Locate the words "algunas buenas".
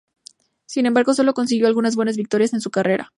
1.67-2.17